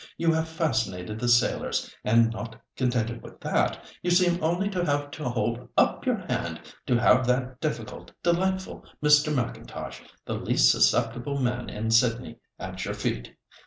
You 0.17 0.33
have 0.33 0.47
fascinated 0.49 1.19
the 1.19 1.27
sailors, 1.27 1.95
and 2.03 2.31
not 2.31 2.59
contented 2.75 3.21
with 3.21 3.39
that, 3.41 3.85
you 4.01 4.09
seem 4.09 4.43
only 4.43 4.67
to 4.71 4.83
have 4.83 5.11
to 5.11 5.25
hold 5.29 5.69
up 5.77 6.07
your 6.07 6.15
hand 6.17 6.59
to 6.87 6.97
have 6.97 7.27
that 7.27 7.59
difficult, 7.61 8.11
delightful 8.23 8.83
Mr. 9.03 9.31
M'Intosh, 9.31 10.01
the 10.25 10.33
least 10.39 10.71
susceptible 10.71 11.37
man 11.39 11.69
in 11.69 11.91
Sydney, 11.91 12.39
at 12.57 12.83
your 12.83 12.95
feet. 12.95 13.35